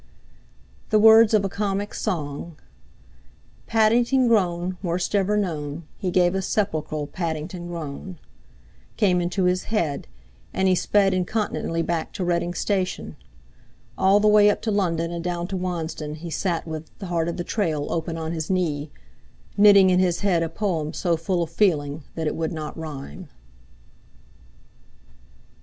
[0.89, 2.57] The words of a comic song—
[3.67, 8.17] "Paddington groan worst ever known He gave a sepulchral Paddington groan—"
[8.97, 10.07] came into his head,
[10.55, 13.15] and he sped incontinently back to Reading station.
[13.95, 17.27] All the way up to London and down to Wansdon he sat with "The Heart
[17.27, 18.89] of the Trail" open on his knee,
[19.55, 23.29] knitting in his head a poem so full of feeling that it would not rhyme.